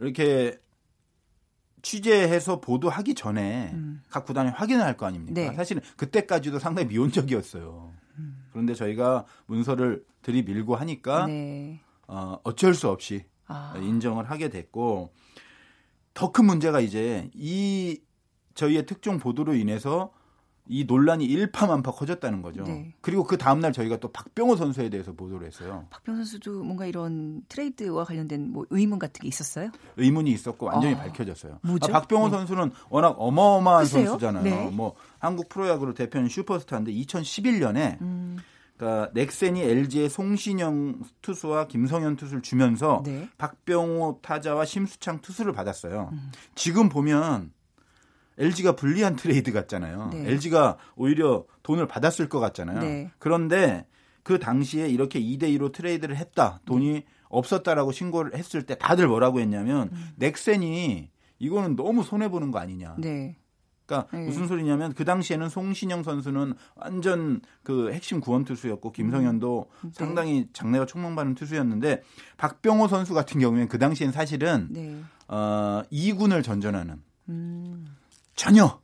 [0.00, 0.58] 이렇게
[1.82, 4.02] 취재해서 보도하기 전에 음.
[4.10, 5.34] 각 구단이 확인을 할 거 아닙니까?
[5.38, 5.54] 네.
[5.54, 7.92] 사실은 그때까지도 상당히 미온적이었어요.
[8.56, 8.66] 음.
[8.66, 11.80] 그런데 저희가 문서를 들이밀고 하니까 네.
[12.08, 13.74] 어, 어쩔 수 없이 아.
[13.76, 15.12] 인정을 하게 됐고
[16.14, 18.00] 더 큰 문제가 이제 이
[18.54, 20.10] 저희의 특종 보도로 인해서
[20.68, 22.64] 이 논란이 일파만파 커졌다는 거죠.
[22.64, 22.92] 네.
[23.00, 25.86] 그리고 그 다음날 저희가 또 박병호 선수에 대해서 보도를 했어요.
[25.90, 29.70] 박병호 선수도 뭔가 이런 트레이드와 관련된 뭐 의문 같은 게 있었어요?
[29.96, 31.60] 의문이 있었고 완전히 아, 밝혀졌어요.
[31.62, 32.36] 아, 박병호 네.
[32.36, 34.06] 선수는 워낙 어마어마한 글쎄요?
[34.06, 34.42] 선수잖아요.
[34.44, 34.70] 네.
[34.70, 38.38] 뭐 한국 프로야구를 대표하는 슈퍼스타인데 2011년에 음.
[38.76, 43.28] 그러니까 넥센이 LG의 송신영 투수와 김성현 투수를 주면서 네.
[43.38, 46.10] 박병호 타자와 심수창 투수를 받았어요.
[46.12, 46.30] 음.
[46.54, 47.52] 지금 보면
[48.38, 50.10] LG가 불리한 트레이드 같잖아요.
[50.12, 50.30] 네.
[50.30, 52.80] LG가 오히려 돈을 받았을 것 같잖아요.
[52.80, 53.10] 네.
[53.18, 53.86] 그런데
[54.22, 56.60] 그 당시에 이렇게 2대 2로 트레이드를 했다.
[56.64, 57.04] 돈이 네.
[57.28, 60.10] 없었다라고 신고를 했을 때 다들 뭐라고 했냐면 음.
[60.16, 62.96] 넥센이 이거는 너무 손해 보는 거 아니냐.
[62.98, 63.36] 네.
[63.86, 64.24] 그러니까 네.
[64.24, 69.88] 무슨 소리냐면 그 당시에는 송신영 선수는 완전 그 핵심 구원 투수였고 김성현도 음.
[69.88, 69.90] 네.
[69.94, 72.02] 상당히 장래가 촉망받는 투수였는데
[72.36, 75.00] 박병호 선수 같은 경우에는 그 당시엔 사실은 네.
[75.28, 77.86] 어 2군을 전전하는 음.
[78.36, 78.80] 전혀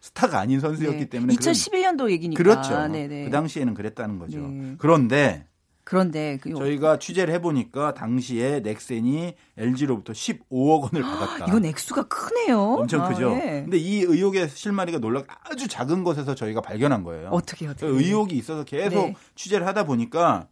[0.00, 1.08] 스타가 아닌 선수였기 네.
[1.08, 2.86] 때문에 2011년도 얘기니까 그렇죠.
[2.86, 3.24] 네네.
[3.24, 4.38] 그 당시에는 그랬다는 거죠.
[4.38, 4.76] 네.
[4.78, 5.46] 그런데
[5.82, 11.46] 그런데 그 저희가 취재를 해보니까 당시에 넥센이 LG로부터 15억 원을 받았다.
[11.46, 12.60] 이건 액수가 크네요.
[12.60, 13.30] 엄청 아, 크죠.
[13.30, 13.62] 네.
[13.62, 17.28] 근데 이 의혹의 실마리가 놀라 아주 작은 것에서 저희가 발견한 거예요.
[17.30, 17.86] 어떻게 어떻게?
[17.86, 19.14] 그 의혹이 있어서 계속 네.
[19.36, 20.48] 취재를 하다 보니까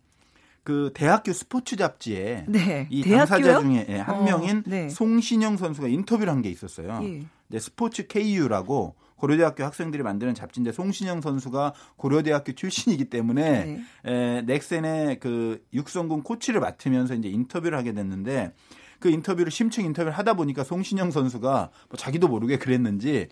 [0.65, 2.87] 그 대학교 스포츠 잡지에 네.
[2.91, 3.27] 이 대학교요?
[3.27, 4.89] 당사자 중에 한 어, 명인 네.
[4.89, 7.01] 송신영 선수가 인터뷰를 한 게 있었어요.
[7.05, 7.23] 예.
[7.49, 13.65] 네, 스포츠 KU라고 고려대학교 학생들이 만드는 잡지인데 송신영 선수가 고려대학교 출신이기 때문에
[14.05, 14.11] 네.
[14.11, 18.53] 에, 넥센의 그 육성군 코치를 맡으면서 이제 인터뷰를 하게 됐는데
[19.01, 23.29] 그 인터뷰를 심층 인터뷰를 하다 보니까 송신영 선수가 뭐 자기도 모르게 그랬는지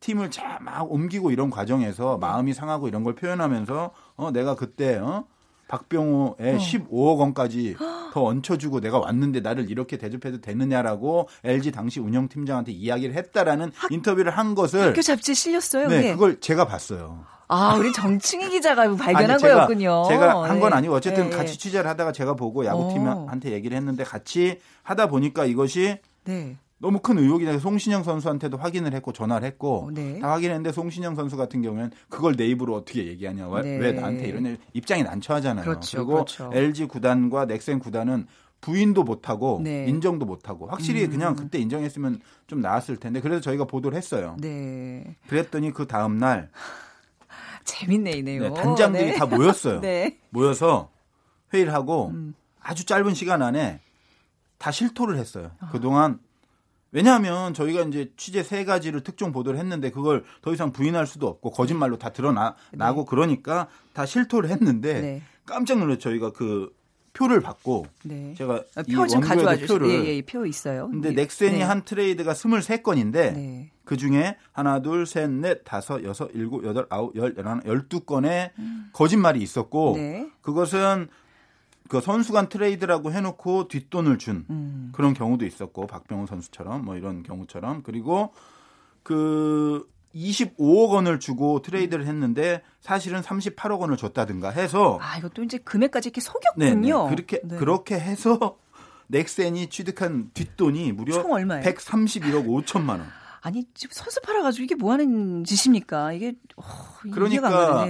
[0.00, 2.26] 팀을 막 옮기고 이런 과정에서 네.
[2.26, 5.26] 마음이 상하고 이런 걸 표현하면서 어 내가 그때 어
[5.68, 6.58] 박병호의 어.
[6.58, 7.76] 15억 원까지
[8.12, 14.32] 더 얹혀주고 내가 왔는데 나를 이렇게 대접해도 되느냐라고 LG 당시 운영팀장한테 이야기를 했다라는 학, 인터뷰를
[14.32, 15.88] 한 것을 학교 잡지에 실렸어요.
[15.88, 17.24] 네, 그걸 제가 봤어요.
[17.48, 20.04] 아, 우리 정충희 기자가 발견한 아니, 제가, 거였군요.
[20.08, 20.76] 제가 한건 네.
[20.76, 21.36] 아니고 어쨌든 네.
[21.36, 23.52] 같이 취재를 하다가 제가 보고 야구팀한테 어.
[23.52, 26.56] 얘기를 했는데 같이 하다 보니까 이것이 네.
[26.78, 27.58] 너무 큰 의혹이다.
[27.58, 30.18] 송신영 선수한테도 확인을 했고 전화를 했고 어, 네.
[30.20, 33.48] 다 확인했는데 송신영 선수 같은 경우에는 그걸 내 입으로 어떻게 얘기하냐.
[33.48, 33.78] 왜, 네.
[33.78, 35.64] 왜 나한테 이런 입장이 난처하잖아요.
[35.64, 36.50] 그렇죠, 그리고 그렇죠.
[36.52, 38.26] LG 구단과 넥센 구단은
[38.60, 39.86] 부인도 못하고 네.
[39.86, 41.10] 인정도 못하고 확실히 음.
[41.10, 44.36] 그냥 그때 인정했으면 좀 나았을 텐데 그래서 저희가 보도를 했어요.
[44.40, 45.16] 네.
[45.28, 46.50] 그랬더니 그 다음 날
[47.64, 48.52] 재밌네 이 내용.
[48.52, 49.14] 네, 단장들이 네.
[49.14, 49.80] 다 모였어요.
[49.82, 50.18] 네.
[50.30, 50.90] 모여서
[51.54, 52.34] 회의를 하고 음.
[52.60, 53.80] 아주 짧은 시간 안에
[54.58, 55.52] 다 실토를 했어요.
[55.60, 55.70] 아.
[55.70, 56.18] 그동안
[56.92, 61.50] 왜냐하면 저희가 이제 취재 세 가지를 특종 보도를 했는데 그걸 더 이상 부인할 수도 없고
[61.50, 63.04] 거짓말로 다 드러나고 네.
[63.08, 65.22] 그러니까 다 실토를 했는데 네.
[65.44, 66.74] 깜짝 놀랐 저희가 그
[67.12, 68.34] 표를 받고 네.
[68.36, 69.78] 제가 아, 표좀 가져와 주세요.
[69.78, 70.88] 표를 예, 예, 표 있어요.
[70.88, 71.22] 근데 네.
[71.22, 71.62] 넥센이 네.
[71.62, 73.70] 한 트레이드가 23건인데 네.
[73.84, 78.50] 그 중에 하나, 둘, 셋, 넷, 다섯, 여섯, 일곱, 여덟, 아홉, 열, 열하나, 열두 건의
[78.58, 78.90] 음.
[78.92, 80.28] 거짓말이 있었고 네.
[80.42, 81.08] 그것은
[81.88, 84.90] 그 선수 간 트레이드라고 해놓고 뒷돈을 준 음.
[84.92, 88.32] 그런 경우도 있었고 박병호 선수처럼 뭐 이런 경우처럼 그리고
[89.02, 96.08] 그 25억 원을 주고 트레이드를 했는데 사실은 38억 원을 줬다든가 해서 아 이것도 이제 금액까지
[96.08, 96.64] 이렇게 속였군요.
[96.64, 96.80] 네네.
[96.80, 97.14] 네.
[97.14, 97.56] 그렇게 네.
[97.56, 98.58] 그렇게 해서
[99.08, 103.06] 넥센이 취득한 뒷돈이 무려 131억 5천만 원.
[103.42, 106.12] 아니 지금 선수 팔아가지고 이게 뭐 하는 짓입니까?
[106.14, 106.62] 이게 어,
[107.12, 107.86] 그러니까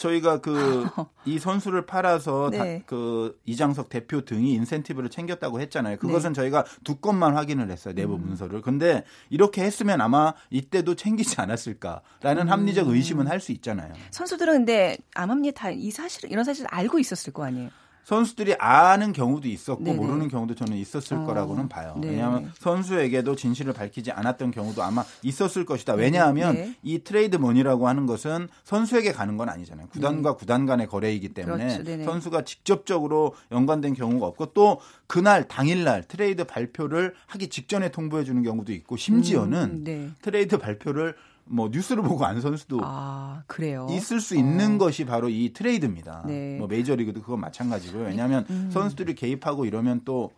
[0.00, 0.86] 저희가 그
[1.26, 2.82] 이 선수를 팔아서 네.
[2.86, 5.98] 그 이장석 대표 등이 인센티브를 챙겼다고 했잖아요.
[5.98, 6.40] 그것은 네.
[6.40, 7.94] 저희가 두 건만 확인을 했어요.
[7.94, 8.22] 내부 음.
[8.26, 8.62] 문서를.
[8.62, 12.48] 근데 이렇게 했으면 아마 이때도 챙기지 않았을까라는 음.
[12.48, 13.94] 합리적 의심은 할 수 있잖아요.
[14.10, 17.70] 선수들은 근데 암암리에 다 이 사실 이런 사실 알고 있었을 거 아니에요.
[18.04, 19.96] 선수들이 아는 경우도 있었고 네네.
[19.96, 21.94] 모르는 경우도 저는 있었을 어, 거라고는 봐요.
[22.00, 22.10] 네.
[22.10, 25.94] 왜냐하면 선수에게도 진실을 밝히지 않았던 경우도 아마 있었을 것이다.
[25.94, 26.74] 왜냐하면 네.
[26.82, 29.88] 이 트레이드 머니라고 하는 것은 선수에게 가는 건 아니잖아요.
[29.88, 30.36] 구단과 네.
[30.38, 32.04] 구단 간의 거래이기 때문에 그렇죠.
[32.04, 38.72] 선수가 직접적으로 연관된 경우가 없고 또 그날 당일날 트레이드 발표를 하기 직전에 통보해 주는 경우도
[38.72, 40.10] 있고 심지어는 음, 네.
[40.22, 41.14] 트레이드 발표를
[41.50, 43.86] 뭐 뉴스를 보고 안 선수도 아, 그래요?
[43.90, 44.78] 있을 수 있는 어.
[44.78, 46.24] 것이 바로 이 트레이드입니다.
[46.26, 46.56] 네.
[46.58, 48.04] 뭐 메이저리그도 그건 마찬가지고요.
[48.04, 48.70] 왜냐하면 음.
[48.72, 50.30] 선수들이 개입하고 이러면 또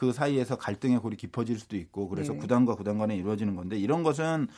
[0.00, 2.38] 그 사이에서 갈등의 골이 깊어질 수도 있고 그래서 네.
[2.38, 4.48] 구단과 구단 간에 이루어지는 건데 이런 것은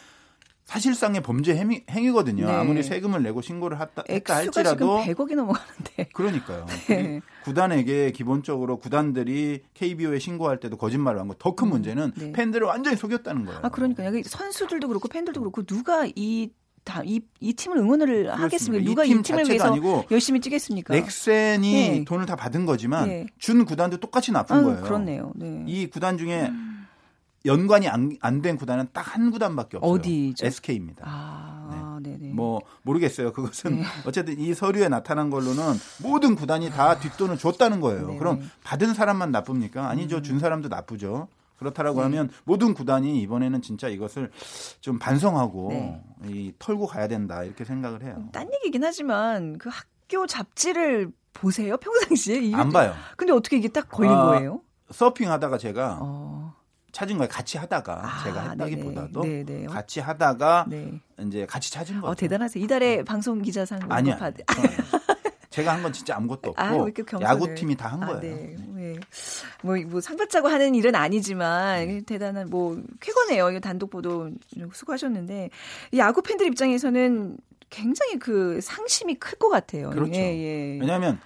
[0.65, 2.47] 사실상의 범죄 행위, 행위거든요.
[2.47, 2.53] 네.
[2.53, 6.09] 아무리 세금을 내고 신고를 했다, 했다 할지라도 100억이 넘어가는데.
[6.15, 6.67] 그러니까요.
[6.89, 7.21] 네.
[7.45, 11.35] 구단에게 기본적으로 구단들이 KBO에 신고할 때도 거짓말을 한 거.
[11.39, 12.33] 더큰 음, 문제는 네.
[12.33, 13.61] 팬들을 완전히 속였다는 거예요.
[13.63, 16.51] 아 그러니까 여기 선수들도 그렇고 팬들도 그렇고 누가 이
[16.85, 18.33] 다, 이, 이 팀을 응원을.
[18.33, 18.85] 하겠습니까?
[18.85, 20.93] 누가 이, 팀 이 팀을 위해서 아니고 열심히 뛰겠습니까?
[20.95, 22.05] 넥센이 네.
[22.05, 23.27] 돈을 다 받은 거지만 네.
[23.39, 24.83] 준 구단도 똑같이 나쁜 아, 거예요.
[24.83, 25.33] 그렇네요.
[25.37, 25.65] 네.
[25.69, 26.72] 이 구단 중에 음.
[27.45, 29.93] 연관이 안 된 구단은 딱 한 구단밖에 없어요.
[29.93, 30.47] 어디죠?
[30.47, 31.05] SK입니다.
[31.07, 32.17] 아, 네.
[32.33, 33.33] 뭐 모르겠어요.
[33.33, 33.83] 그것은 네.
[34.07, 35.63] 어쨌든 이 서류에 나타난 걸로는
[36.03, 38.07] 모든 구단이 다 뒷돈을 줬다는 거예요.
[38.07, 38.19] 네네.
[38.19, 39.89] 그럼 받은 사람만 나쁩니까?
[39.89, 40.17] 아니죠.
[40.19, 40.23] 음.
[40.23, 41.29] 준 사람도 나쁘죠.
[41.59, 42.05] 그렇다라고 네.
[42.05, 44.31] 하면 모든 구단이 이번에는 진짜 이것을
[44.81, 46.03] 좀 반성하고 네.
[46.27, 48.25] 이 털고 가야 된다 이렇게 생각을 해요.
[48.33, 52.95] 딴 얘기긴 하지만 그 학교 잡지를 보세요 평상시에 안 봐요.
[53.17, 54.61] 근데 어떻게 이게 딱 걸린 아, 거예요?
[54.91, 56.42] 서핑하다가 제가 어.
[56.93, 57.29] 찾은 거예요.
[57.29, 59.45] 같이 하다가 아, 제가 했다기보다도 네네.
[59.45, 59.67] 네네.
[59.67, 61.01] 같이 하다가 네.
[61.27, 62.13] 이제 같이 찾은 거예요.
[62.13, 62.63] 어, 대단하세요.
[62.63, 63.03] 이달에 네.
[63.05, 64.17] 방송 기자상 아니요.
[64.19, 64.35] 받...
[65.51, 68.21] 제가 한 건 진짜 아무것도 아, 없고 아, 야구팀이 다한 아, 거예요.
[68.21, 68.57] 네.
[68.75, 68.95] 네.
[69.63, 72.03] 뭐, 뭐 상 받자고 하는 일은 아니지만 음.
[72.05, 73.51] 대단한 뭐 쾌거네요.
[73.51, 74.31] 이 단독 보도
[74.73, 75.51] 수고하셨는데
[75.97, 77.37] 야구 팬들 입장에서는
[77.69, 79.91] 굉장히 그 상심이 클 것 같아요.
[79.91, 80.15] 그렇죠.
[80.15, 80.79] 예, 예.
[80.81, 81.19] 왜냐하면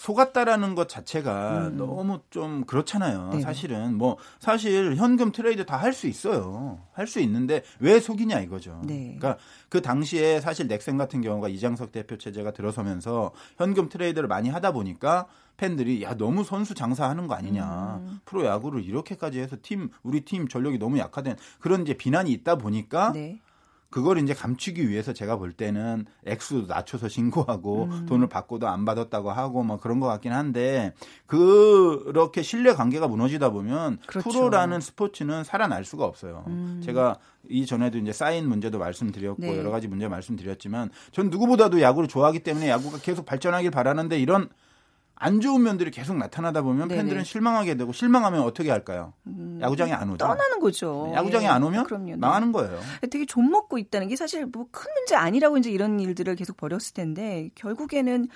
[0.00, 1.76] 속았다라는 것 자체가 음.
[1.76, 3.30] 너무 좀 그렇잖아요.
[3.34, 3.40] 네.
[3.42, 6.78] 사실은 뭐 사실 현금 트레이드 다 할 수 있어요.
[6.92, 8.80] 할 수 있는데 왜 속이냐 이거죠.
[8.84, 9.16] 네.
[9.18, 9.36] 그러니까
[9.68, 15.26] 그 당시에 사실 넥센 같은 경우가 이장석 대표 체제가 들어서면서 현금 트레이드를 많이 하다 보니까
[15.58, 18.20] 팬들이 야 너무 선수 장사하는 거 아니냐 음.
[18.24, 23.12] 프로 야구를 이렇게까지 해서 팀 우리 팀 전력이 너무 약화된 그런 이제 비난이 있다 보니까
[23.12, 23.38] 네.
[23.90, 28.06] 그걸 이제 감추기 위해서 제가 볼 때는 액수 낮춰서 신고하고 음.
[28.06, 30.94] 돈을 받고도 안 받았다고 하고 뭐 그런 것 같긴 한데
[31.26, 34.28] 그렇게 신뢰 관계가 무너지다 보면 그렇죠.
[34.28, 36.44] 프로라는 스포츠는 살아날 수가 없어요.
[36.46, 36.80] 음.
[36.84, 39.58] 제가 이전에도 이제 사인 문제도 말씀드렸고 네.
[39.58, 44.48] 여러 가지 문제 말씀드렸지만 전 누구보다도 야구를 좋아하기 때문에 야구가 계속 발전하길 바라는데 이런
[45.22, 47.02] 안 좋은 면들이 계속 나타나다 보면 네네.
[47.02, 49.12] 팬들은 실망하게 되고 실망하면 어떻게 할까요?
[49.26, 50.16] 음, 야구장에 안 오죠.
[50.16, 51.08] 떠나는 거죠.
[51.10, 52.16] 네, 야구장에 안 오면 그럼요, 네.
[52.16, 52.80] 망하는 거예요.
[53.10, 56.94] 되게 좀 먹고 있다는 게 사실 뭐 큰 문제 아니라고 이제 이런 일들을 계속 벌였을
[56.94, 58.28] 텐데 결국에는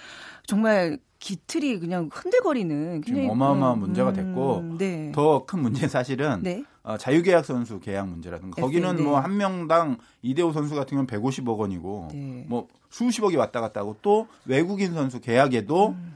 [0.46, 5.10] 정말 기틀이 그냥 흔들거리는 굉장히 어마어마한 음, 문제가 됐고 음, 네.
[5.14, 6.64] 더큰 문제 사실은 네.
[6.82, 12.44] 어, 자유계약 선수 계약 문제라든가 거기는 뭐한 명당 이대호 선수 같은 경우는 150억 원이고 네.
[12.46, 16.14] 뭐 수십억이 왔다 갔다 하고 또 외국인 선수 계약에도 음.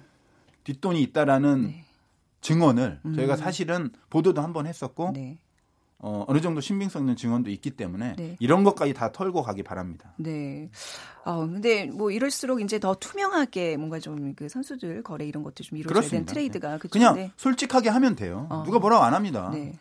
[0.68, 1.85] 뒷돈이 있다라는 네.
[2.42, 3.14] 증언을 음.
[3.14, 5.38] 저희가 사실은 보도도 한 번 했었고 네.
[6.00, 8.37] 어, 어느 정도 신빙성 있는 증언도 있기 때문에 네.
[8.38, 10.12] 이런 것까지 다 털고 가기 바랍니다.
[10.16, 10.68] 네.
[11.24, 15.78] 어, 근데 뭐 이럴수록 이제 더 투명하게 뭔가 좀 그 선수들 거래 이런 것도 좀
[15.78, 16.78] 이루어져야 되는 트레이드가 네.
[16.78, 16.92] 그쵸?
[16.92, 17.33] 그냥 네.
[17.37, 18.46] 솔직하게 하면 돼요.
[18.50, 18.62] 어.
[18.64, 19.50] 누가 뭐라고 안 합니다.
[19.52, 19.72] 네.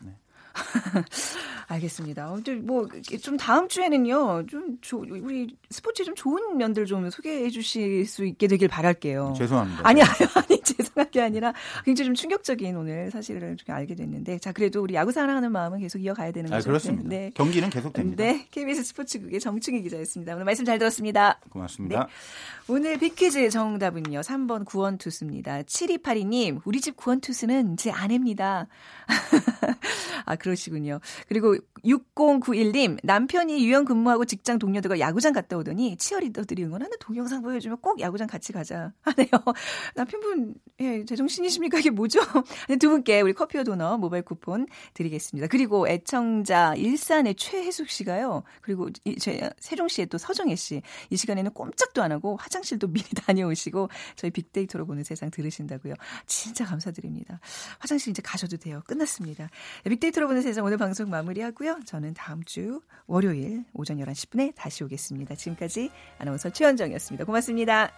[1.70, 1.76] 네.
[1.76, 2.34] 알겠습니다.
[2.64, 8.48] 뭐좀 다음 주에는요, 좀 조, 우리 스포츠 좀 좋은 면들 좀 소개해 주실 수 있게
[8.48, 9.34] 되길 바랄게요.
[9.38, 9.82] 죄송합니다.
[9.84, 11.54] 아니, 아니, 아니, 죄송한 게 아니라
[11.84, 16.00] 굉장히 좀 충격적인 오늘 사실을 좀 알게 됐는데, 자, 그래도 우리 야구 사랑하는 마음은 계속
[16.00, 16.70] 이어가야 되는 아, 거죠.
[16.70, 17.10] 아, 그렇습니다.
[17.10, 17.32] 네.
[17.34, 18.24] 경기는 계속 됩니다.
[18.24, 18.48] 네.
[18.52, 20.34] KBS 스포츠국의 정충희 기자였습니다.
[20.34, 21.40] 오늘 말씀 잘 들었습니다.
[21.50, 22.06] 고맙습니다.
[22.06, 22.74] 네.
[22.74, 25.64] 오늘 빅퀴즈 정답은요, 3번 구원투수입니다.
[25.64, 28.68] 7282님, 우리 집 구원투수는 제 아내입니다.
[30.26, 31.00] 아, 그러시군요.
[31.28, 38.00] 그리고 6091님, 남편이 유연 근무하고 직장 동료들과 야구장 갔다 오더니 치어리더들이 응원하는 동영상 보여주면 꼭
[38.00, 39.30] 야구장 같이 가자 하네요.
[39.96, 41.80] 남편분, 예, 제정신이십니까?
[41.80, 42.20] 이게 뭐죠?
[42.80, 45.48] 두 분께 우리 커피와 도넛 모바일 쿠폰 드리겠습니다.
[45.48, 48.44] 그리고 애청자 일산의 최혜숙 씨가요.
[48.62, 50.82] 그리고 이, 제, 세종시의 또 서정혜 씨.
[51.10, 55.94] 이 시간에는 꼼짝도 안 하고 화장실도 미리 다녀오시고 저희 빅데이터로 보는 세상 들으신다고요.
[56.26, 57.40] 진짜 감사드립니다.
[57.80, 58.82] 화장실 이제 가셔도 돼요.
[58.88, 59.50] 끝났습니다.
[60.08, 61.80] 빅데이터로 보는 세상 오늘 방송 마무리하고요.
[61.86, 65.36] 저는 다음 주 월요일 오전 11시 10분에 다시 오겠습니다.
[65.36, 67.26] 지금까지 아나운서 최현정이었습니다.
[67.26, 67.92] 고맙습니다.